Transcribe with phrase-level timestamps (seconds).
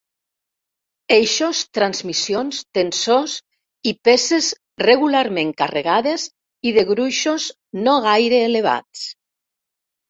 [1.17, 3.37] Eixos, transmissions, tensors
[3.93, 4.49] i peces
[4.87, 6.29] regularment carregades
[6.71, 7.49] i de gruixos
[7.87, 9.09] no gaire elevats.